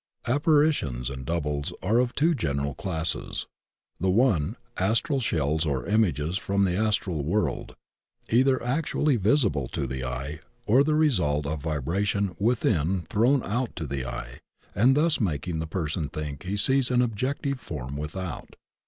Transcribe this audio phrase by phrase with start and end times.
[0.25, 3.45] Apparitions and doubles are of two general classes.
[3.99, 7.75] The one, astral shells or images from the astral world,
[8.27, 13.75] either actually visible to the eye or the result of vibra tion within thrown out
[13.75, 14.39] to the eye
[14.73, 18.55] and thus making tfie person think he sees an objective form without.